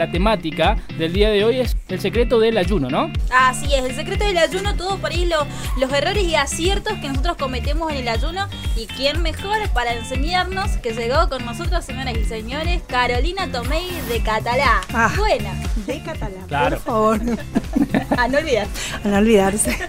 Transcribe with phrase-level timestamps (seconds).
[0.00, 3.12] la temática del día de hoy es el secreto del ayuno, ¿no?
[3.30, 7.36] Así es, el secreto del ayuno, todo por ahí los errores y aciertos que nosotros
[7.36, 8.48] cometemos en el ayuno.
[8.76, 14.22] Y quién mejor para enseñarnos que llegó con nosotros, señoras y señores, Carolina Tomei de
[14.22, 14.80] Catalá.
[14.94, 15.12] Ah.
[15.18, 15.52] Buena.
[15.86, 16.78] De Catalá, Claro.
[16.78, 17.20] por favor.
[18.16, 18.66] A no olvidar.
[19.04, 19.76] A no olvidarse.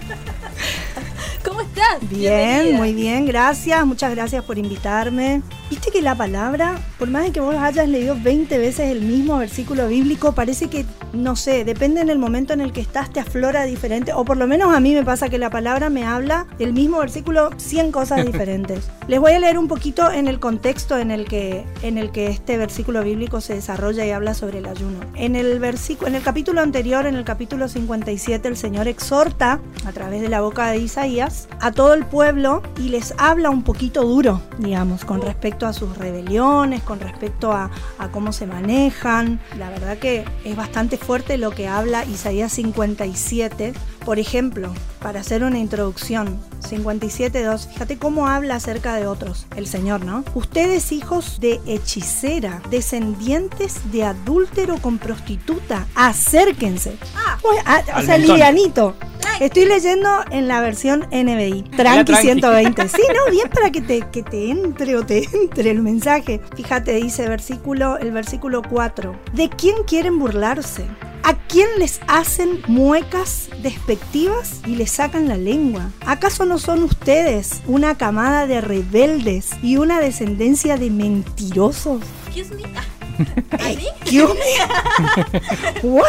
[1.74, 2.10] ¿Cómo estás?
[2.10, 2.78] Bien, Bienvenida.
[2.78, 5.42] muy bien, gracias, muchas gracias por invitarme.
[5.70, 9.38] Viste que la palabra, por más de que vos hayas leído 20 veces el mismo
[9.38, 13.20] versículo bíblico, parece que, no sé, depende en el momento en el que estás, te
[13.20, 16.46] aflora diferente, o por lo menos a mí me pasa que la palabra me habla
[16.58, 18.90] del mismo versículo 100 cosas diferentes.
[19.08, 22.26] Les voy a leer un poquito en el contexto en el que, en el que
[22.26, 25.00] este versículo bíblico se desarrolla y habla sobre el ayuno.
[25.14, 29.92] En el, versículo, en el capítulo anterior, en el capítulo 57, el Señor exhorta a
[29.92, 34.02] través de la boca de Isaías a todo el pueblo y les habla un poquito
[34.02, 39.40] duro, digamos, con respecto a sus rebeliones, con respecto a, a cómo se manejan.
[39.56, 43.74] La verdad que es bastante fuerte lo que habla Isaías 57.
[44.04, 50.04] Por ejemplo, para hacer una introducción, 57.2, fíjate cómo habla acerca de otros, el Señor,
[50.04, 50.24] ¿no?
[50.34, 56.96] Ustedes hijos de hechicera, descendientes de adúltero con prostituta, acérquense.
[57.14, 57.38] Ah.
[57.44, 58.22] O sea, mentón.
[58.22, 58.94] livianito.
[59.40, 61.62] Estoy leyendo en la versión NBI.
[61.76, 62.14] Tranqui tranqui.
[62.14, 62.88] 120.
[62.88, 66.40] Sí, no, bien para que te, que te entre o te entre el mensaje.
[66.56, 69.16] Fíjate, dice versículo, el versículo 4.
[69.32, 70.86] ¿De quién quieren burlarse?
[71.32, 75.88] ¿A quién les hacen muecas despectivas y les sacan la lengua?
[76.04, 82.02] ¿Acaso no son ustedes una camada de rebeldes y una descendencia de mentirosos?
[82.26, 82.62] Excuse me.
[82.76, 83.86] Ah, ¿A mí?
[84.02, 85.88] Excuse me.
[85.88, 86.04] What?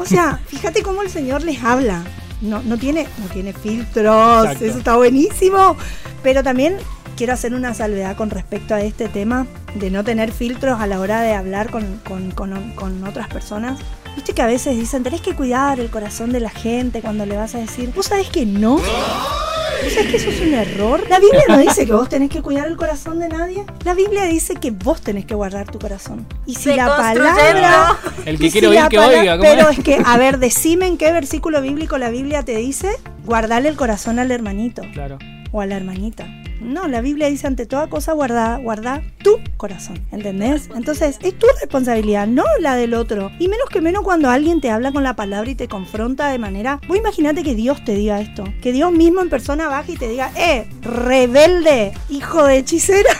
[0.00, 2.04] O sea, fíjate cómo el Señor les habla.
[2.42, 4.64] No, no tiene, no tiene filtros, Exacto.
[4.66, 5.76] eso está buenísimo.
[6.22, 6.76] Pero también
[7.16, 11.00] quiero hacer una salvedad con respecto a este tema de no tener filtros a la
[11.00, 13.78] hora de hablar con, con- con- con otras personas.
[14.16, 17.36] Viste que a veces dicen, tenés que cuidar el corazón de la gente cuando le
[17.36, 18.76] vas a decir, ¿vos sabés que no?
[18.76, 21.04] ¿Vos sabés que eso es un error?
[21.10, 23.64] La Biblia no dice que vos tenés que cuidar el corazón de nadie.
[23.84, 26.26] La Biblia dice que vos tenés que guardar tu corazón.
[26.46, 27.98] Y si la palabra...
[28.24, 29.36] El que y quiere si oír que pala- oiga.
[29.38, 29.78] ¿cómo Pero es?
[29.78, 32.90] es que, a ver, decime en qué versículo bíblico la Biblia te dice
[33.26, 35.18] guardarle el corazón al hermanito Claro.
[35.52, 36.26] o a la hermanita.
[36.60, 40.68] No, la Biblia dice ante toda cosa guardada, guarda tu corazón, ¿entendés?
[40.74, 43.30] Entonces, es tu responsabilidad, no la del otro.
[43.38, 46.38] Y menos que menos cuando alguien te habla con la palabra y te confronta de
[46.38, 46.80] manera...
[46.88, 50.08] Vos imagínate que Dios te diga esto, que Dios mismo en persona baje y te
[50.08, 53.10] diga, eh, rebelde, hijo de hechicera.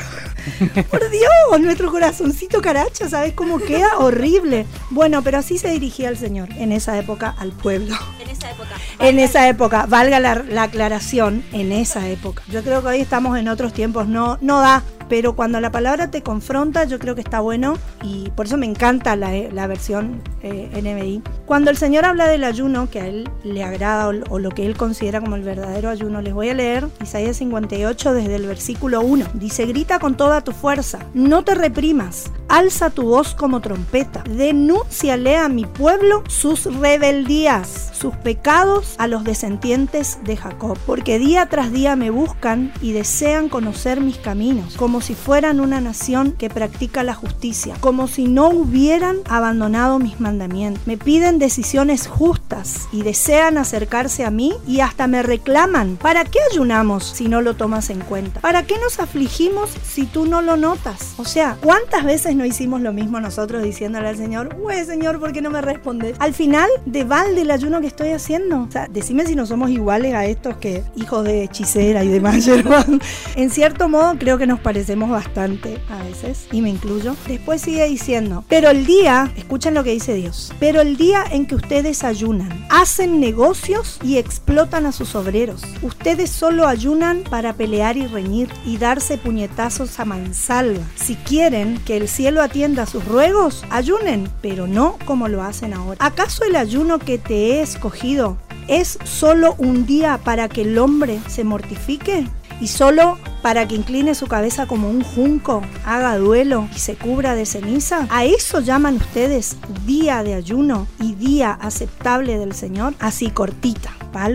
[0.90, 3.98] Por Dios, nuestro corazoncito caracha, ¿sabes cómo queda?
[3.98, 4.66] Horrible.
[4.90, 7.96] Bueno, pero así se dirigía el Señor en esa época al pueblo.
[8.20, 8.70] En esa época.
[9.00, 12.42] En esa época, valga la, la aclaración, en esa época.
[12.50, 14.82] Yo creo que hoy estamos en otros tiempos, no, no da.
[15.08, 18.66] Pero cuando la palabra te confronta, yo creo que está bueno y por eso me
[18.66, 21.22] encanta la, la versión eh, NBI.
[21.46, 24.66] Cuando el Señor habla del ayuno, que a Él le agrada o, o lo que
[24.66, 29.00] Él considera como el verdadero ayuno, les voy a leer Isaías 58 desde el versículo
[29.00, 29.26] 1.
[29.34, 35.36] Dice, grita con toda tu fuerza, no te reprimas, alza tu voz como trompeta, denúnciale
[35.36, 41.72] a mi pueblo sus rebeldías, sus pecados a los descendientes de Jacob, porque día tras
[41.72, 47.02] día me buscan y desean conocer mis caminos, como si fueran una nación que practica
[47.02, 50.86] la justicia, como si no hubieran abandonado mis mandamientos.
[50.86, 56.38] Me piden decisiones justas y desean acercarse a mí y hasta me reclaman, ¿para qué
[56.50, 58.40] ayunamos si no lo tomas en cuenta?
[58.40, 61.14] ¿Para qué nos afligimos si tú no lo notas?
[61.18, 65.32] O sea, ¿cuántas veces no hicimos lo mismo nosotros diciéndole al Señor, güey Señor, ¿por
[65.32, 66.16] qué no me respondes?
[66.18, 68.62] Al final, de balde el ayuno que estoy haciendo.
[68.62, 72.44] O sea, decime si no somos iguales a estos que hijos de hechicera y demás,
[72.44, 73.00] Germán.
[73.34, 77.16] En cierto modo, creo que nos parecemos bastante a veces, y me incluyo.
[77.26, 81.46] Después sigue diciendo, pero el día, escuchen lo que dice Dios, pero el día en
[81.46, 85.62] que ustedes ayunan, hacen negocios y explotan a sus obreros.
[85.82, 90.84] Ustedes solo ayunan para pelear y reñir y darse puñetazos a mansalva.
[90.94, 95.98] Si quieren que el cielo atienda sus ruegos, ayunen, pero no como lo hacen ahora.
[95.98, 98.36] ¿Acaso el ayuno que te he escogido
[98.68, 102.28] es solo un día para que el hombre se mortifique?
[102.60, 107.34] ¿Y solo para que incline su cabeza como un junco, haga duelo y se cubra
[107.34, 108.06] de ceniza?
[108.10, 112.94] ¿A eso llaman ustedes día de ayuno y día aceptable del Señor?
[112.98, 113.92] Así cortita,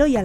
[0.07, 0.16] y.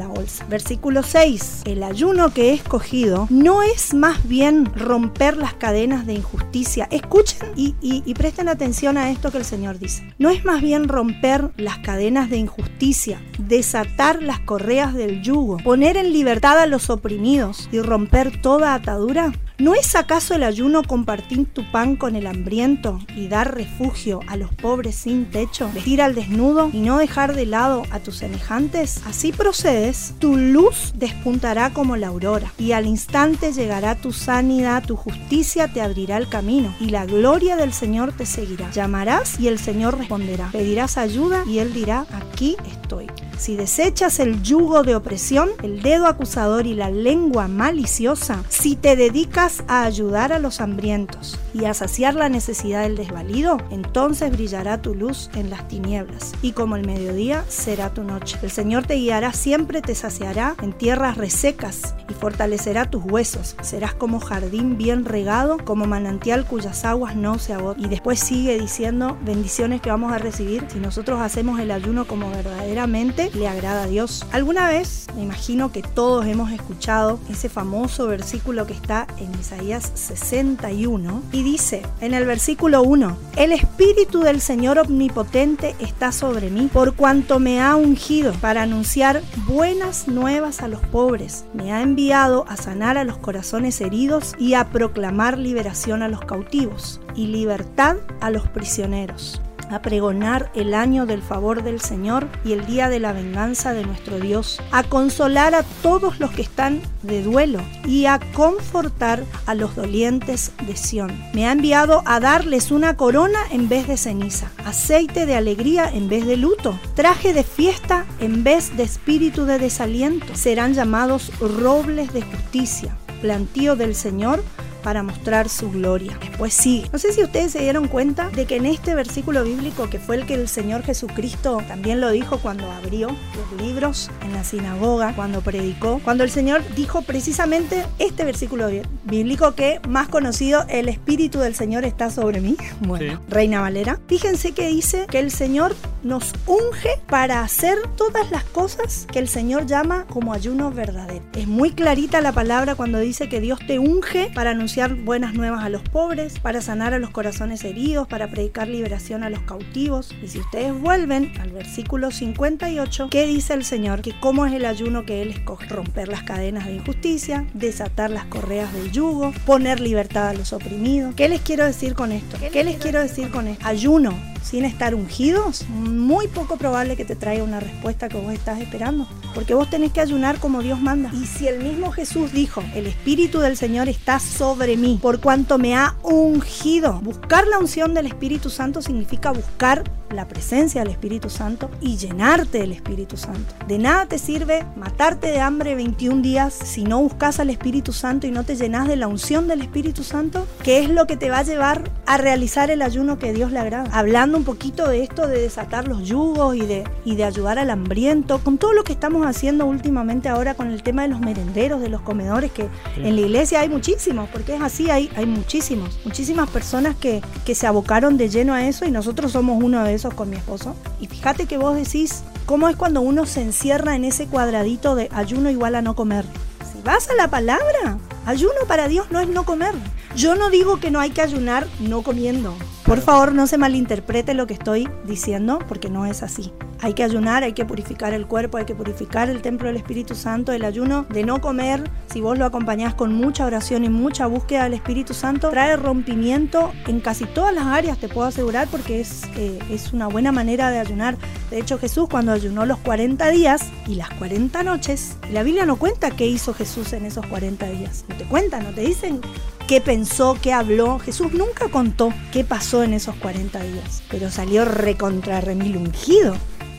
[0.48, 1.62] Versículo 6.
[1.64, 6.88] El ayuno que he escogido no es más bien romper las cadenas de injusticia.
[6.90, 10.14] Escuchen y presten atención a esto que el Señor dice.
[10.18, 15.96] No es más bien romper las cadenas de injusticia, desatar las correas del yugo, poner
[15.96, 19.32] en libertad a los oprimidos y romper toda atadura.
[19.58, 24.36] ¿No es acaso el ayuno compartir tu pan con el hambriento y dar refugio a
[24.36, 29.00] los pobres sin techo, vestir al desnudo y no dejar de lado a tus semejantes?
[29.06, 34.94] Así procedes, tu luz despuntará como la aurora y al instante llegará tu sanidad, tu
[34.94, 38.70] justicia te abrirá el camino y la gloria del Señor te seguirá.
[38.72, 40.50] Llamarás y el Señor responderá.
[40.52, 43.06] Pedirás ayuda y Él dirá, aquí estoy.
[43.38, 48.96] Si desechas el yugo de opresión, el dedo acusador y la lengua maliciosa, si te
[48.96, 54.80] dedicas a ayudar a los hambrientos y a saciar la necesidad del desvalido, entonces brillará
[54.80, 58.38] tu luz en las tinieblas y como el mediodía será tu noche.
[58.42, 63.56] El Señor te guiará siempre, te saciará en tierras resecas y fortalecerá tus huesos.
[63.60, 67.84] Serás como jardín bien regado, como manantial cuyas aguas no se agotan.
[67.84, 72.30] Y después sigue diciendo bendiciones que vamos a recibir si nosotros hacemos el ayuno como
[72.30, 74.24] verdaderamente le agrada a Dios.
[74.32, 79.92] Alguna vez, me imagino que todos hemos escuchado ese famoso versículo que está en Isaías
[79.94, 86.68] 61 y dice en el versículo 1, el Espíritu del Señor Omnipotente está sobre mí
[86.72, 92.44] por cuanto me ha ungido para anunciar buenas nuevas a los pobres, me ha enviado
[92.48, 97.96] a sanar a los corazones heridos y a proclamar liberación a los cautivos y libertad
[98.20, 99.40] a los prisioneros
[99.70, 103.84] a pregonar el año del favor del Señor y el día de la venganza de
[103.84, 109.54] nuestro Dios, a consolar a todos los que están de duelo y a confortar a
[109.54, 111.12] los dolientes de Sión.
[111.32, 116.08] Me ha enviado a darles una corona en vez de ceniza, aceite de alegría en
[116.08, 120.34] vez de luto, traje de fiesta en vez de espíritu de desaliento.
[120.34, 124.42] Serán llamados robles de justicia, plantío del Señor
[124.86, 126.16] para mostrar su gloria.
[126.20, 126.88] Después sigue.
[126.92, 130.14] No sé si ustedes se dieron cuenta de que en este versículo bíblico, que fue
[130.14, 135.12] el que el Señor Jesucristo también lo dijo cuando abrió los libros en la sinagoga,
[135.16, 138.68] cuando predicó, cuando el Señor dijo precisamente este versículo
[139.02, 142.56] bíblico que más conocido, el Espíritu del Señor está sobre mí.
[142.86, 143.98] Bueno, Reina Valera.
[144.06, 145.74] Fíjense que dice que el Señor
[146.06, 151.24] nos unge para hacer todas las cosas que el Señor llama como ayuno verdadero.
[151.34, 155.64] Es muy clarita la palabra cuando dice que Dios te unge para anunciar buenas nuevas
[155.64, 160.14] a los pobres, para sanar a los corazones heridos, para predicar liberación a los cautivos.
[160.22, 164.02] Y si ustedes vuelven al versículo 58, ¿qué dice el Señor?
[164.02, 165.66] Que cómo es el ayuno que Él escoge.
[165.66, 171.14] Romper las cadenas de injusticia, desatar las correas del yugo, poner libertad a los oprimidos.
[171.16, 172.38] ¿Qué les quiero decir con esto?
[172.52, 173.66] ¿Qué les quiero decir con esto?
[173.66, 178.60] Ayuno sin estar ungidos, muy poco probable que te traiga una respuesta que vos estás
[178.60, 179.08] esperando.
[179.34, 181.10] Porque vos tenés que ayunar como Dios manda.
[181.12, 185.58] Y si el mismo Jesús dijo, el Espíritu del Señor está sobre mí, por cuanto
[185.58, 187.00] me ha ungido.
[187.00, 192.58] Buscar la unción del Espíritu Santo significa buscar la presencia del Espíritu Santo y llenarte
[192.58, 193.54] del Espíritu Santo.
[193.66, 198.26] De nada te sirve matarte de hambre 21 días si no buscas al Espíritu Santo
[198.26, 201.30] y no te llenas de la unción del Espíritu Santo, que es lo que te
[201.30, 203.88] va a llevar a realizar el ayuno que Dios le agrada.
[203.92, 207.70] Hablando un poquito de esto de desatar los yugos y de, y de ayudar al
[207.70, 211.80] hambriento, con todo lo que estamos haciendo últimamente ahora con el tema de los merenderos,
[211.80, 215.98] de los comedores, que en la iglesia hay muchísimos, porque es así, hay, hay muchísimos,
[216.04, 219.95] muchísimas personas que, que se abocaron de lleno a eso y nosotros somos uno de
[220.14, 220.76] con mi esposo.
[221.00, 225.08] Y fíjate que vos decís, ¿cómo es cuando uno se encierra en ese cuadradito de
[225.12, 226.24] ayuno igual a no comer?
[226.72, 229.74] Si vas a la palabra, ayuno para Dios no es no comer.
[230.14, 232.54] Yo no digo que no hay que ayunar no comiendo.
[232.84, 236.52] Por favor, no se malinterprete lo que estoy diciendo, porque no es así.
[236.80, 240.14] Hay que ayunar, hay que purificar el cuerpo, hay que purificar el templo del Espíritu
[240.14, 240.52] Santo.
[240.52, 244.64] El ayuno de no comer, si vos lo acompañás con mucha oración y mucha búsqueda
[244.64, 249.22] del Espíritu Santo, trae rompimiento en casi todas las áreas, te puedo asegurar, porque es,
[249.36, 251.16] eh, es una buena manera de ayunar.
[251.50, 255.76] De hecho, Jesús cuando ayunó los 40 días y las 40 noches, la Biblia no
[255.76, 258.04] cuenta qué hizo Jesús en esos 40 días.
[258.08, 259.20] No te cuenta, no te dicen
[259.66, 260.98] qué pensó, qué habló.
[260.98, 266.36] Jesús nunca contó qué pasó en esos 40 días, pero salió recontra remil ungido.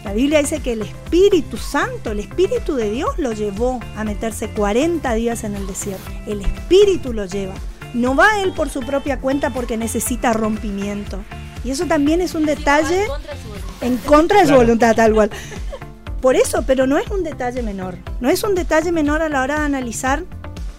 [0.08, 4.48] La Biblia dice que el Espíritu Santo, el Espíritu de Dios lo llevó a meterse
[4.48, 6.10] 40 días en el desierto.
[6.26, 7.54] El Espíritu lo lleva.
[7.94, 11.20] No va él por su propia cuenta porque necesita rompimiento.
[11.66, 13.06] Y eso también es un detalle
[13.82, 15.30] en contra de su voluntad, tal cual.
[16.22, 17.98] Por eso, pero no es un detalle menor.
[18.22, 20.24] No es un detalle menor a la hora de analizar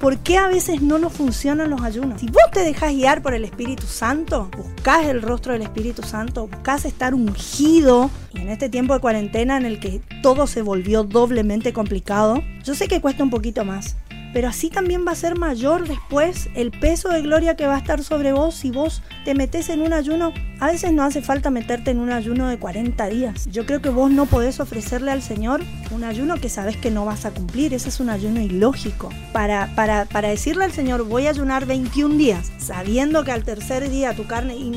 [0.00, 2.20] ¿Por qué a veces no nos funcionan los ayunos?
[2.20, 6.46] Si vos te dejas guiar por el Espíritu Santo, buscás el rostro del Espíritu Santo,
[6.46, 11.02] buscás estar ungido, y en este tiempo de cuarentena en el que todo se volvió
[11.02, 13.96] doblemente complicado, yo sé que cuesta un poquito más,
[14.32, 17.78] pero así también va a ser mayor después el peso de gloria que va a
[17.78, 20.32] estar sobre vos si vos te metes en un ayuno.
[20.60, 23.48] A veces no hace falta meterte en un ayuno de 40 días.
[23.50, 27.04] Yo creo que vos no podés ofrecerle al Señor un ayuno que sabes que no
[27.04, 27.74] vas a cumplir.
[27.74, 29.10] Ese es un ayuno ilógico.
[29.32, 33.88] Para, para, para decirle al Señor, voy a ayunar 21 días, sabiendo que al tercer
[33.88, 34.72] día tu carne, y,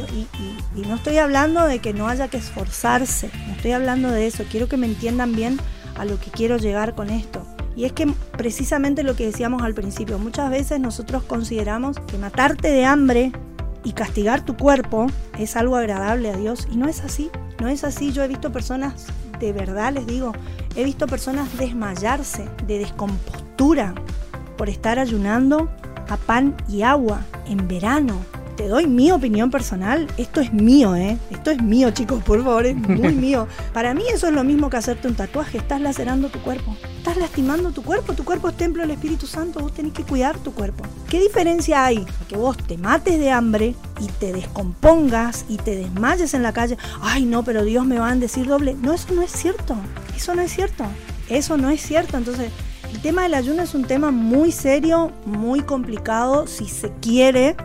[0.76, 4.44] y, no estoy hablando de que no haya que esforzarse, no estoy hablando de eso,
[4.50, 5.60] quiero que me entiendan bien
[5.96, 7.46] a lo que quiero llegar con esto.
[7.76, 12.70] Y es que precisamente lo que decíamos al principio, muchas veces nosotros consideramos que matarte
[12.70, 13.32] de hambre
[13.84, 15.08] y castigar tu cuerpo
[15.40, 18.12] es algo agradable a Dios y no es así, no es así.
[18.12, 19.08] Yo he visto personas,
[19.40, 20.34] de verdad les digo,
[20.76, 23.96] he visto personas desmayarse de descompostura
[24.58, 25.70] por estar ayunando
[26.10, 28.20] a pan y agua en verano.
[28.62, 31.18] Te doy mi opinión personal, esto es mío, ¿eh?
[31.32, 33.48] Esto es mío, chicos, por favor, es muy mío.
[33.74, 37.18] Para mí eso es lo mismo que hacerte un tatuaje, estás lacerando tu cuerpo estás
[37.18, 38.14] lastimando tu cuerpo.
[38.14, 39.60] Tu cuerpo es templo del Espíritu Santo.
[39.60, 40.84] Vos tenés que cuidar tu cuerpo.
[41.10, 42.06] ¿Qué diferencia hay?
[42.30, 46.78] Que vos te mates de hambre y te descompongas y te desmayes en la calle.
[47.02, 48.76] Ay, no, pero Dios me va a decir doble.
[48.76, 49.76] No, eso no es cierto.
[50.16, 50.86] Eso no es cierto.
[51.28, 52.18] Eso no es cierto.
[52.18, 52.52] Entonces,
[52.94, 57.56] el tema del ayuno es un tema muy serio, muy complicado, si se quiere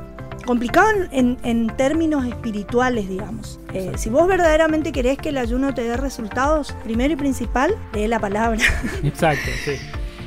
[0.47, 3.61] complicado en, en, términos espirituales, digamos.
[3.75, 8.07] Eh, si vos verdaderamente querés que el ayuno te dé resultados, primero y principal, lee
[8.07, 8.61] la palabra.
[9.03, 9.73] Exacto, sí.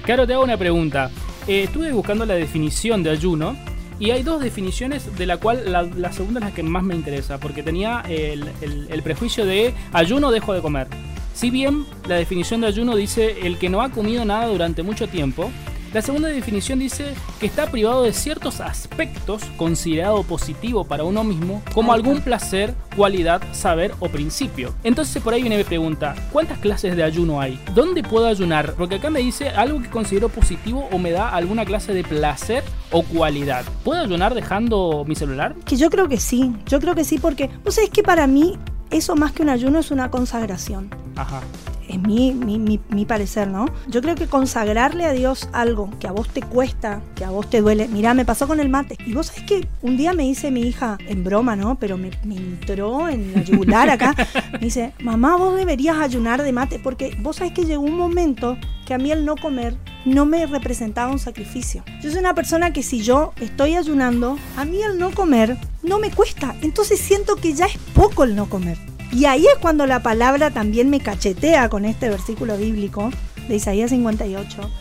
[0.03, 1.09] Claro, te hago una pregunta.
[1.47, 3.55] Eh, estuve buscando la definición de ayuno
[3.99, 6.95] y hay dos definiciones de la cual la, la segunda es la que más me
[6.95, 10.87] interesa, porque tenía el, el, el prejuicio de ayuno dejo de comer.
[11.33, 15.07] Si bien la definición de ayuno dice el que no ha comido nada durante mucho
[15.07, 15.51] tiempo,
[15.93, 21.63] la segunda definición dice que está privado de ciertos aspectos considerado positivo para uno mismo,
[21.73, 24.73] como algún placer, cualidad, saber o principio.
[24.83, 27.59] Entonces por ahí viene mi pregunta, ¿cuántas clases de ayuno hay?
[27.73, 28.73] ¿Dónde puedo ayunar?
[28.73, 32.63] Porque acá me dice algo que considero positivo o me da alguna clase de placer
[32.91, 33.65] o cualidad.
[33.83, 35.55] ¿Puedo ayunar dejando mi celular?
[35.65, 38.57] Que yo creo que sí, yo creo que sí porque, vos sabés que para mí
[38.91, 40.89] eso más que un ayuno es una consagración.
[41.15, 41.41] Ajá
[41.89, 43.65] es mi, mi, mi, mi, parecer, ¿no?
[43.87, 47.49] Yo creo que consagrarle a Dios algo que a vos te cuesta, que a vos
[47.49, 47.87] te duele.
[47.87, 48.95] Mirá, me pasó con el mate.
[49.05, 51.79] Y vos sabés que un día me dice mi hija, en broma, ¿no?
[51.79, 54.15] Pero me, me entró en la yugular acá.
[54.53, 56.79] Me dice, mamá, vos deberías ayunar de mate.
[56.79, 60.45] Porque vos sabés que llegó un momento que a mí el no comer no me
[60.45, 61.83] representaba un sacrificio.
[62.01, 65.99] Yo soy una persona que si yo estoy ayunando, a mí el no comer no
[65.99, 66.55] me cuesta.
[66.61, 68.77] Entonces siento que ya es poco el no comer.
[69.11, 73.09] Y ahí es cuando la palabra también me cachetea con este versículo bíblico
[73.47, 74.71] de Isaías 58.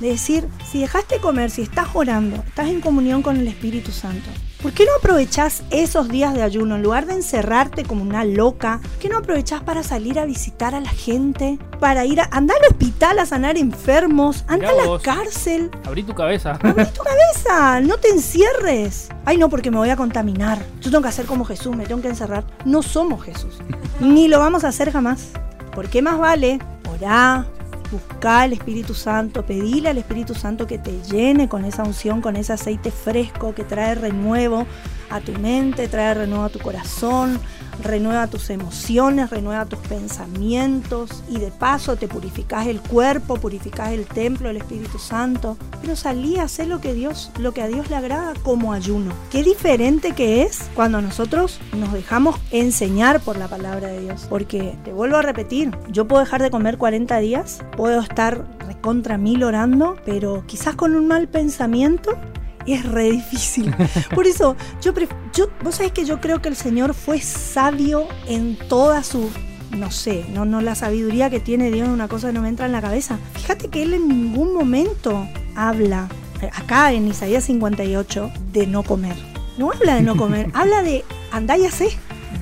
[0.00, 4.30] De decir, si dejaste comer, si estás orando, estás en comunión con el Espíritu Santo,
[4.62, 8.78] ¿por qué no aprovechás esos días de ayuno en lugar de encerrarte como una loca?
[8.80, 11.58] ¿Por qué no aprovechás para salir a visitar a la gente?
[11.80, 15.02] Para ir a andar al hospital a sanar enfermos, anda a la vos.
[15.02, 15.70] cárcel.
[15.84, 16.58] Abrí tu cabeza.
[16.62, 19.08] Abrí tu cabeza, no te encierres.
[19.24, 20.58] Ay, no, porque me voy a contaminar.
[20.80, 22.44] Yo tengo que hacer como Jesús, me tengo que encerrar.
[22.64, 23.58] No somos Jesús.
[24.00, 25.28] Ni lo vamos a hacer jamás.
[25.74, 26.58] ¿Por qué más vale?
[26.92, 27.46] Orá,
[27.92, 32.36] buscar al Espíritu Santo, pedirle al Espíritu Santo que te llene con esa unción, con
[32.36, 34.66] ese aceite fresco que trae renuevo
[35.10, 37.38] a tu mente, trae renuevo a tu corazón,
[37.82, 44.06] renueva tus emociones, renueva tus pensamientos y de paso te purificas el cuerpo, purificas el
[44.06, 45.56] templo del Espíritu Santo.
[45.80, 49.12] Pero salí a hacer lo que Dios, lo que a Dios le agrada como ayuno.
[49.30, 54.26] Qué diferente que es cuando nosotros nos dejamos enseñar por la palabra de Dios.
[54.28, 58.44] Porque te vuelvo a repetir, yo puedo dejar de comer 40 días, puedo estar
[58.82, 62.18] contra mil orando, pero quizás con un mal pensamiento
[62.66, 63.74] es re difícil.
[64.14, 64.92] Por eso, yo,
[65.34, 69.30] yo, vos sabés que yo creo que el Señor fue sabio en toda su,
[69.76, 72.66] no sé, no, no la sabiduría que tiene Dios, una cosa que no me entra
[72.66, 73.18] en la cabeza.
[73.34, 76.08] Fíjate que Él en ningún momento habla,
[76.54, 79.16] acá en Isaías 58, de no comer.
[79.58, 81.88] No habla de no comer, habla de andá y hacé.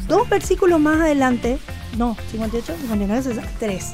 [0.08, 1.58] Dos versículos más adelante,
[1.96, 3.92] no, 58, 59, 63.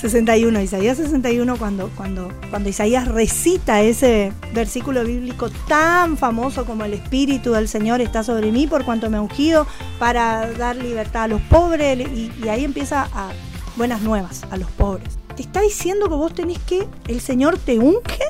[0.00, 6.94] 61, Isaías 61, cuando, cuando, cuando Isaías recita ese versículo bíblico tan famoso como el
[6.94, 9.66] Espíritu del Señor está sobre mí por cuanto me ha ungido
[9.98, 13.30] para dar libertad a los pobres, y, y ahí empieza a
[13.76, 15.18] buenas nuevas a los pobres.
[15.36, 18.24] Te está diciendo que vos tenés que, el Señor te unge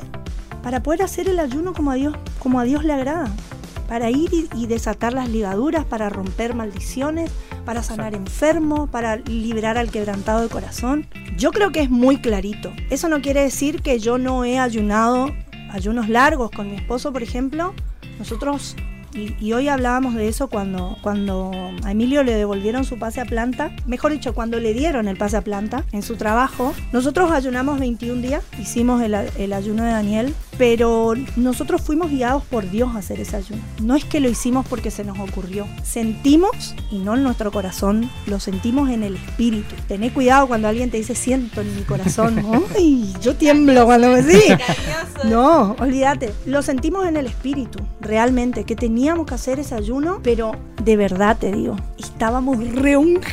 [0.63, 3.29] para poder hacer el ayuno como a Dios, como a Dios le agrada
[3.93, 7.29] para ir y, desatar las ligaduras, para romper maldiciones,
[7.63, 11.05] para sanar enfermos, para liberar al quebrantado de corazón.
[11.37, 12.73] Yo creo que es muy clarito.
[12.89, 15.27] Eso no quiere decir que yo no he ayunado
[15.69, 17.75] ayunos largos con mi esposo, por ejemplo.
[18.17, 18.75] Nosotros,
[19.13, 21.51] y, y hoy hablábamos de eso cuando, cuando
[21.83, 25.37] a Emilio le devolvieron su pase a planta, mejor dicho, cuando le dieron el pase
[25.37, 30.33] a planta en su trabajo, nosotros ayunamos 21 días, hicimos el, el ayuno de Daniel
[30.57, 33.61] pero nosotros fuimos guiados por Dios a hacer ese ayuno.
[33.81, 35.67] No es que lo hicimos porque se nos ocurrió.
[35.83, 39.75] Sentimos, y no en nuestro corazón, lo sentimos en el espíritu.
[39.87, 42.43] Tené cuidado cuando alguien te dice siento en mi corazón.
[42.75, 43.13] ¡Ay!
[43.21, 44.57] Yo tiemblo cuando me dice.
[45.25, 46.33] No, olvídate.
[46.45, 50.51] Lo sentimos en el espíritu, realmente, que teníamos que hacer ese ayuno, pero
[50.83, 53.23] de verdad te digo, estábamos reungidos.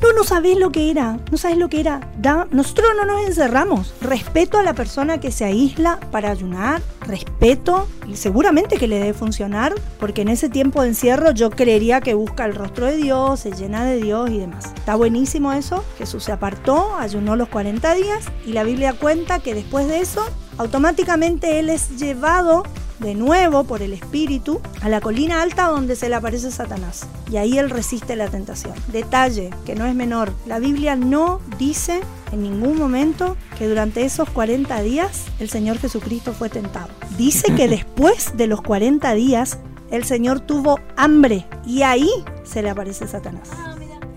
[0.00, 1.18] No, no sabés lo que era.
[1.30, 2.00] No sabes lo que era.
[2.18, 3.94] Da, nosotros no nos encerramos.
[4.00, 9.12] Respeto a la persona que se aísla para ayunar, respeto y seguramente que le debe
[9.12, 13.40] funcionar, porque en ese tiempo de encierro yo creería que busca el rostro de Dios,
[13.40, 14.72] se llena de Dios y demás.
[14.74, 15.84] Está buenísimo eso.
[15.98, 20.24] Jesús se apartó, ayunó los 40 días y la Biblia cuenta que después de eso,
[20.58, 22.64] automáticamente él es llevado
[23.02, 27.06] de nuevo por el espíritu a la colina alta donde se le aparece Satanás.
[27.30, 28.74] Y ahí él resiste la tentación.
[28.88, 30.32] Detalle que no es menor.
[30.46, 32.00] La Biblia no dice
[32.32, 36.88] en ningún momento que durante esos 40 días el Señor Jesucristo fue tentado.
[37.18, 39.58] Dice que después de los 40 días
[39.90, 42.10] el Señor tuvo hambre y ahí
[42.44, 43.50] se le aparece Satanás.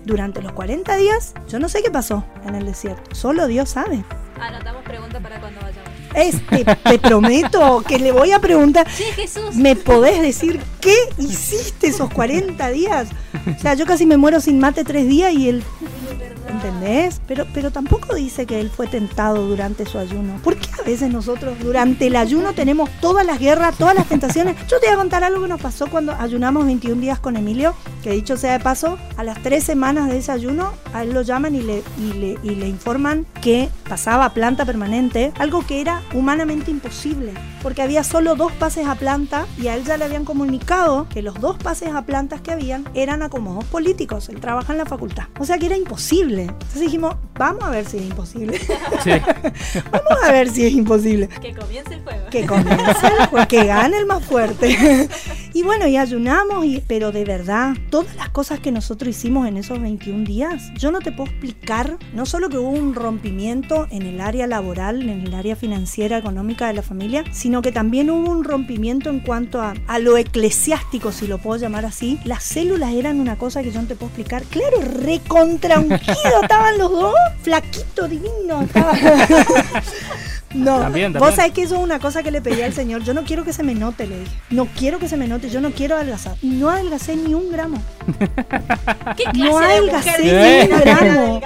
[0.04, 4.04] Durante los 40 días, yo no sé qué pasó en el desierto, solo Dios sabe.
[4.40, 5.95] Anotamos preguntas para cuando vayamos.
[6.16, 8.86] Este, te prometo que le voy a preguntar.
[8.90, 9.54] Sí, Jesús.
[9.54, 13.08] ¿Me podés decir qué hiciste esos 40 días?
[13.54, 15.62] O sea, yo casi me muero sin mate tres días y él.
[16.56, 17.20] ¿Entendés?
[17.28, 20.40] Pero, pero tampoco dice que él fue tentado durante su ayuno.
[20.42, 24.56] ¿Por qué a veces nosotros durante el ayuno tenemos todas las guerras, todas las tentaciones?
[24.68, 27.74] Yo te voy a contar algo que nos pasó cuando ayunamos 21 días con Emilio,
[28.02, 31.20] que dicho sea de paso, a las tres semanas de ese ayuno, a él lo
[31.20, 35.82] llaman y le, y le, y le informan que pasaba a planta permanente, algo que
[35.82, 40.06] era humanamente imposible, porque había solo dos pases a planta y a él ya le
[40.06, 44.72] habían comunicado que los dos pases a plantas que habían eran acomodos políticos, él trabaja
[44.72, 45.24] en la facultad.
[45.38, 46.45] O sea que era imposible.
[46.48, 48.60] Entonces dijimos, vamos a ver si es imposible.
[49.04, 49.10] Sí.
[49.90, 51.28] vamos a ver si es imposible.
[51.28, 52.26] Que comience el juego.
[52.30, 55.08] Que comience, el juego, que gane el más fuerte.
[55.56, 59.56] y bueno, y ayunamos, y, pero de verdad, todas las cosas que nosotros hicimos en
[59.56, 64.02] esos 21 días, yo no te puedo explicar, no solo que hubo un rompimiento en
[64.02, 68.30] el área laboral, en el área financiera, económica de la familia, sino que también hubo
[68.30, 72.18] un rompimiento en cuanto a, a lo eclesiástico, si lo puedo llamar así.
[72.24, 74.42] Las células eran una cosa que yo no te puedo explicar.
[74.42, 78.60] Claro, recontra ungido estaban los dos, flaquito, divino.
[78.60, 78.92] estaba.
[80.54, 81.36] No, También, vos también.
[81.36, 83.02] sabés que eso es una cosa que le pedí al Señor.
[83.02, 84.32] Yo no quiero que se me note, le dije.
[84.50, 86.36] No quiero que se me note, yo no quiero adelgazar.
[86.42, 87.82] No adelgacé ni un gramo.
[89.16, 91.40] ¿Qué clase No de adelgacé ni un gramo.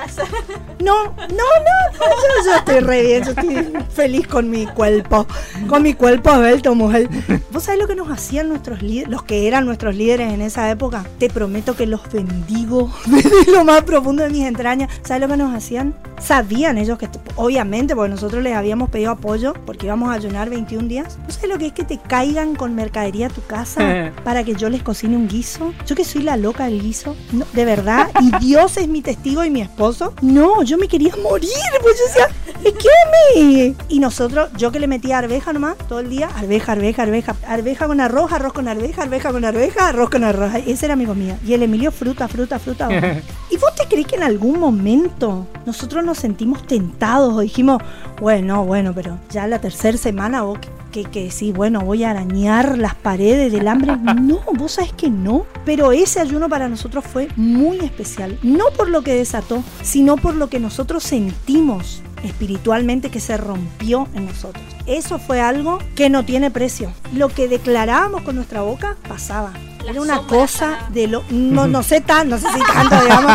[0.80, 5.26] No, no, no, no, yo, yo estoy re bien, yo estoy feliz con mi cuerpo,
[5.68, 7.08] con mi cuerpo esbelto, mujer.
[7.52, 10.70] ¿Vos sabés lo que nos hacían nuestros líderes, los que eran nuestros líderes en esa
[10.70, 11.04] época?
[11.18, 14.90] Te prometo que los bendigo desde lo más profundo de mis entrañas.
[15.02, 15.94] ¿Sabes lo que nos hacían?
[16.20, 20.88] Sabían ellos que, obviamente, porque nosotros les habíamos pedido apoyo, porque íbamos a ayunar 21
[20.88, 21.18] días.
[21.24, 24.54] ¿Vos sabés lo que es que te caigan con mercadería a tu casa para que
[24.54, 25.72] yo les cocine un guiso?
[25.86, 29.44] Yo que soy la loca del guiso, no, de verdad, y Dios es mi testigo
[29.44, 30.14] y mi esposo.
[30.20, 31.50] No, yo me quería morir,
[31.82, 32.28] pues yo decía,
[32.62, 33.74] ¿qué?
[33.88, 37.86] Y nosotros, yo que le metía arveja nomás todo el día, arveja, arveja, arveja, arveja
[37.86, 40.52] con arroz, arroz con arveja, arveja con arveja, arroz con arroz.
[40.66, 41.38] Esa era mi comida.
[41.46, 42.88] Y el Emilio, fruta, fruta, fruta.
[43.50, 47.82] ¿Y vos te crees que en algún momento nosotros nos sentimos tentados o dijimos,
[48.20, 50.58] bueno, bueno, pero ya la tercera semana vos
[50.90, 53.96] que, que sí, bueno, voy a arañar las paredes del hambre.
[54.20, 55.46] No, vos sabés que no.
[55.64, 58.38] Pero ese ayuno para nosotros fue muy especial.
[58.42, 64.08] No por lo que desató, sino por lo que nosotros sentimos espiritualmente que se rompió
[64.14, 64.64] en nosotros.
[64.86, 66.92] Eso fue algo que no tiene precio.
[67.14, 69.52] Lo que declarábamos con nuestra boca pasaba.
[69.90, 73.32] Era una cosa de lo no no sé tan no sé si tanto digamos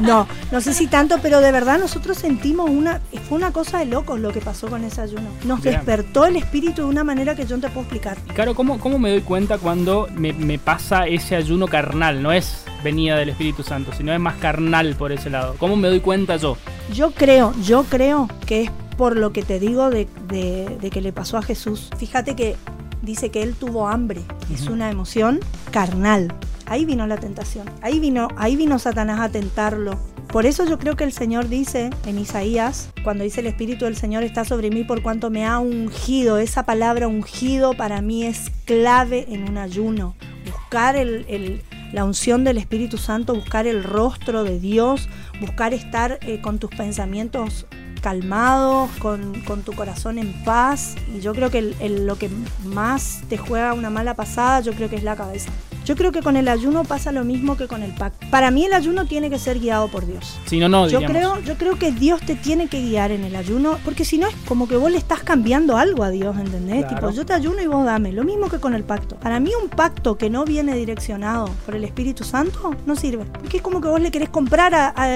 [0.00, 3.86] no no sé si tanto pero de verdad nosotros sentimos una fue una cosa de
[3.86, 5.76] locos lo que pasó con ese ayuno nos Bien.
[5.76, 8.98] despertó el espíritu de una manera que yo no te puedo explicar Claro, ¿cómo, ¿cómo
[8.98, 12.22] me doy cuenta cuando me, me pasa ese ayuno carnal?
[12.22, 15.54] No es venida del Espíritu Santo, sino es más carnal por ese lado.
[15.58, 16.56] ¿Cómo me doy cuenta yo?
[16.92, 21.00] Yo creo, yo creo que es por lo que te digo de, de- de que
[21.00, 21.90] le pasó a Jesús.
[21.96, 22.56] Fíjate que
[23.02, 24.22] dice que él tuvo hambre.
[24.52, 26.32] Es una emoción carnal.
[26.66, 27.68] Ahí vino la tentación.
[27.82, 29.98] Ahí vino, ahí vino Satanás a tentarlo.
[30.28, 33.96] Por eso yo creo que el Señor dice en Isaías, cuando dice el Espíritu del
[33.96, 38.50] Señor está sobre mí por cuanto me ha ungido, esa palabra ungido para mí es
[38.64, 40.14] clave en un ayuno.
[40.46, 41.62] Buscar el- el-
[41.92, 45.10] la unción del Espíritu Santo, buscar el rostro de Dios,
[45.42, 47.66] buscar estar eh, con tus pensamientos
[48.02, 50.94] calmados, con, con tu corazón en paz.
[51.16, 52.28] Y yo creo que el- el- lo que
[52.64, 55.50] más te juega una mala pasada, yo creo que es la cabeza.
[55.84, 58.26] Yo creo que con el ayuno pasa lo mismo que con el pacto.
[58.30, 60.38] Para mí el ayuno tiene que ser guiado por Dios.
[60.46, 63.34] Si no, no, Yo creo, yo creo que Dios te tiene que guiar en el
[63.36, 66.84] ayuno, porque si no es como que vos le estás cambiando algo a Dios, ¿entendés?
[66.86, 66.94] Claro.
[66.96, 68.12] Tipo, yo te ayuno y vos dame.
[68.12, 69.16] Lo mismo que con el pacto.
[69.16, 73.24] Para mí un pacto que no viene direccionado por el Espíritu Santo no sirve.
[73.24, 75.06] Porque es como que vos le querés comprar a- a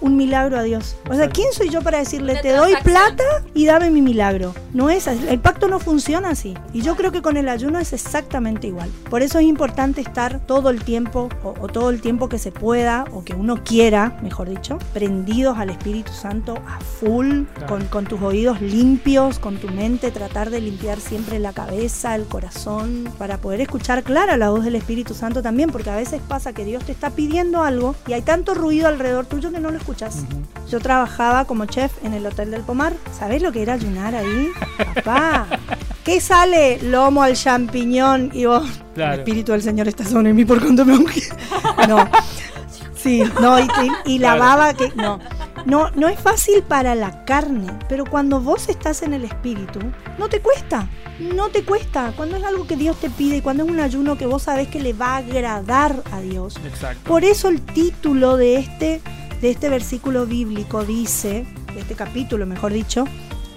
[0.00, 0.96] un milagro a Dios.
[1.10, 1.28] O sea.
[1.28, 3.24] ¿quién soy yo para decirle, te doy plata
[3.54, 4.54] y dame mi milagro?
[4.72, 5.20] No es así.
[5.28, 6.54] El pacto no funciona así.
[6.72, 8.88] Y yo creo que con el ayuno es exactamente igual.
[9.10, 12.52] Por eso es importante estar todo el tiempo, o, o todo el tiempo que se
[12.52, 17.66] pueda, o que uno quiera, mejor dicho, prendidos al Espíritu Santo a full, Claro.
[17.66, 22.24] con, con tus oídos limpios, con tu mente, tratar de limpiar siempre la cabeza, el
[22.24, 26.52] corazón, para poder escuchar clara la voz del Espíritu Santo también, porque a veces pasa
[26.52, 29.78] que Dios te está pidiendo algo y hay tanto ruido alrededor tuyo que no lo
[29.78, 30.24] escuchas.
[30.70, 32.92] Yo trabajaba como chef en el Hotel del Pomar.
[33.18, 34.50] ¿Sabés lo que era ayunar ahí?
[34.94, 35.46] Papá.
[36.06, 36.80] ¿Qué sale?
[36.82, 38.64] Lomo al champiñón y vos.
[38.94, 39.14] Claro.
[39.14, 41.20] El espíritu del Señor está sobre mí por cuanto me ungí.
[41.88, 42.08] No.
[42.96, 43.64] Sí, no, y,
[44.06, 44.40] y- y la Claro.
[44.40, 44.88] baba que.
[44.96, 45.18] No.
[45.64, 49.80] No, no es fácil para la carne, pero cuando vos estás en el espíritu,
[50.16, 50.88] no te cuesta.
[51.18, 52.12] No te cuesta.
[52.16, 54.68] Cuando es algo que Dios te pide y cuando es un ayuno que vos sabés
[54.68, 57.00] que le va a agradar a Dios, Exacto.
[57.08, 59.00] por eso el título de este,
[59.40, 63.04] de este versículo bíblico dice, de este capítulo mejor dicho,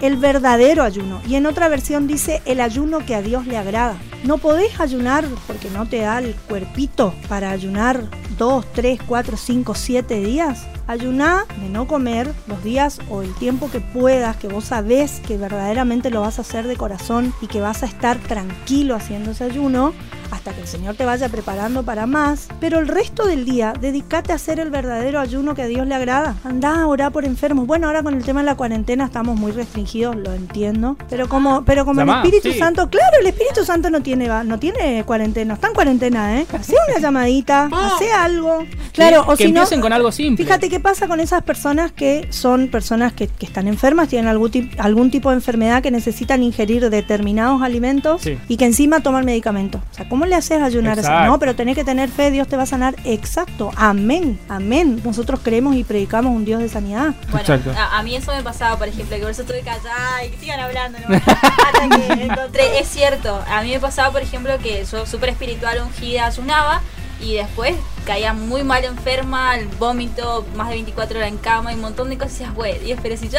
[0.00, 1.20] el verdadero ayuno.
[1.28, 3.96] Y en otra versión dice el ayuno que a Dios le agrada.
[4.24, 8.04] No podés ayunar porque no te da el cuerpito para ayunar
[8.38, 10.66] 2, 3, 4, 5, 7 días.
[10.86, 15.36] Ayuná de no comer los días o el tiempo que puedas, que vos sabés que
[15.36, 19.44] verdaderamente lo vas a hacer de corazón y que vas a estar tranquilo haciendo ese
[19.44, 19.92] ayuno
[20.30, 22.48] hasta que el Señor te vaya preparando para más.
[22.60, 25.94] Pero el resto del día, dedícate a hacer el verdadero ayuno que a Dios le
[25.94, 26.36] agrada.
[26.44, 27.66] Andá a orar por enfermos.
[27.66, 30.96] Bueno, ahora con el tema de la cuarentena estamos muy restringidos, lo entiendo.
[31.08, 32.58] Pero como, pero como Llamá, el Espíritu sí.
[32.58, 36.46] Santo, claro, el Espíritu Santo no tiene, no tiene cuarentena, está en cuarentena, ¿eh?
[36.52, 38.64] Hacé una llamadita, hacé algo.
[38.92, 40.44] Claro, que o si no, empiecen con algo simple.
[40.44, 44.50] Fíjate qué pasa con esas personas que son personas que, que están enfermas, tienen algún,
[44.50, 48.38] tip- algún tipo de enfermedad que necesitan ingerir determinados alimentos Sí.
[48.48, 49.80] y que encima toman medicamentos.
[49.90, 50.98] O sea, ¿cómo le haces ayunar?
[50.98, 51.26] Exacto.
[51.30, 52.94] No, pero tenés que tener fe, Dios te va a sanar.
[53.04, 55.00] Exacto, amén, amén.
[55.04, 57.14] Nosotros creemos y predicamos un Dios de sanidad.
[57.30, 57.72] Bueno, Exacto.
[57.76, 60.38] a, a mí eso me pasaba, por ejemplo, que por eso estuve callada y que
[60.38, 60.98] sigan hablando.
[61.08, 61.16] ¿no?
[61.26, 65.80] Hasta que encontré, es cierto, a mí me pasaba, por ejemplo, que yo súper espiritual,
[65.82, 66.82] ungida, ayunaba
[67.22, 67.74] y después
[68.06, 72.08] caía muy mal enferma, el vómito, más de 24 horas en cama y un montón
[72.10, 72.48] de cosas.
[72.76, 73.38] Y Dios, pero si yo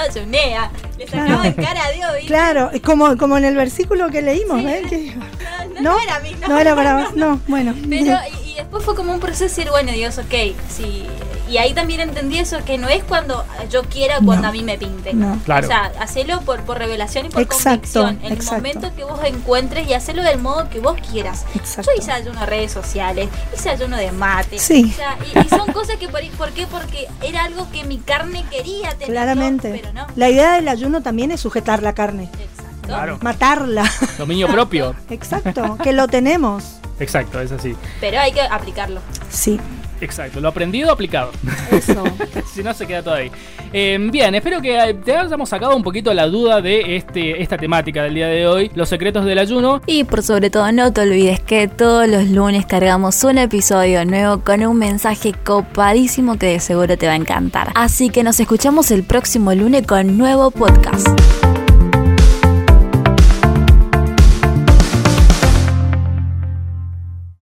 [0.55, 2.27] ah, le sacaba en cara a Dios, ¿viste?
[2.27, 4.61] Claro, es como, como en el versículo que leímos.
[4.89, 6.47] Que- No, no, no era mí, no.
[6.49, 7.73] no era para vos, no, bueno.
[7.89, 11.05] Pero, y, y después fue como un proceso de decir, bueno, Dios, ok, sí.
[11.51, 14.49] Y ahí también entendí eso, que no es cuando yo quiera o cuando No.
[14.49, 15.13] a mí me pinte.
[15.13, 15.37] No.
[15.43, 15.67] Claro.
[15.67, 18.19] O sea, hacelo por, por revelación y por Exacto, convicción.
[18.23, 18.55] En exacto.
[18.55, 21.45] el momento que vos encuentres y hacelo del modo que vos quieras.
[21.53, 21.91] Exacto.
[21.93, 24.59] Yo hice ayuno de redes sociales, hice ayuno de mate.
[24.59, 24.91] Sí.
[24.93, 26.65] O sea, y, y son cosas que por, ¿por qué?
[26.67, 29.07] Porque era algo que mi carne quería tener.
[29.09, 29.79] Claramente.
[29.81, 30.07] Pero no.
[30.15, 32.87] La idea del ayuno también es sujetar la carne, Exacto.
[32.87, 33.19] Claro.
[33.21, 33.83] matarla.
[34.17, 34.95] Dominio propio.
[35.09, 36.77] Exacto, que lo tenemos.
[36.99, 37.75] Exacto, es así.
[37.99, 39.01] Pero hay que aplicarlo.
[39.29, 39.59] Sí,
[40.01, 40.41] Exacto.
[40.41, 41.31] Lo aprendido, aplicado.
[41.71, 42.03] eso.
[42.53, 43.31] si no, se queda todo ahí.
[43.71, 47.57] Eh, bien, espero que eh, te hayamos sacado un poquito la duda de este, esta
[47.57, 49.81] temática del día de hoy, los secretos del ayuno.
[49.85, 54.43] Y por sobre todo no te olvides que todos los lunes cargamos un episodio nuevo
[54.43, 57.71] con un mensaje copadísimo que de seguro te va a encantar.
[57.75, 61.07] Así que nos escuchamos el próximo lunes con nuevo podcast.